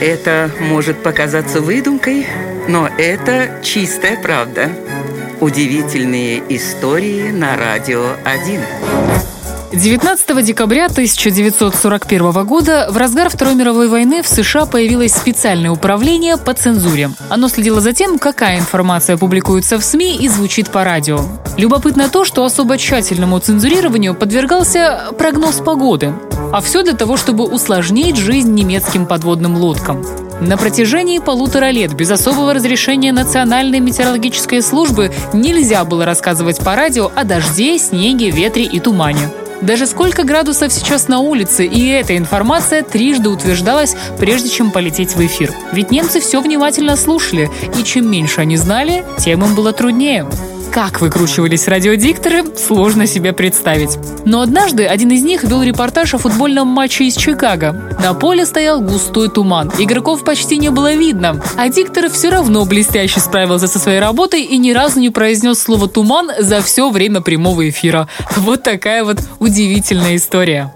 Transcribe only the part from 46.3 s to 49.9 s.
внимательно слушали, и чем меньше они знали, тем им было